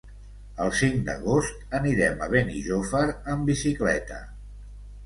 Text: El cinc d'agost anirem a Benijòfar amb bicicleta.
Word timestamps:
El 0.63 0.71
cinc 0.77 1.03
d'agost 1.09 1.77
anirem 1.81 2.25
a 2.29 2.33
Benijòfar 2.35 3.05
amb 3.37 3.49
bicicleta. 3.53 4.21